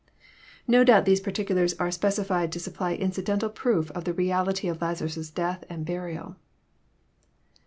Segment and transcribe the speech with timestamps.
[0.67, 5.29] No doubt these particulars are specified to supply incidental proof of the reality of Lazarus'
[5.29, 6.37] death and burial.